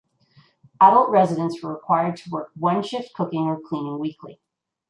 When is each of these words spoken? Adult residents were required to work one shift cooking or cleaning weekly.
Adult 0.81 1.09
residents 1.11 1.61
were 1.61 1.69
required 1.73 2.17
to 2.17 2.29
work 2.31 2.49
one 2.57 2.81
shift 2.81 3.13
cooking 3.13 3.43
or 3.45 3.61
cleaning 3.61 3.99
weekly. 3.99 4.41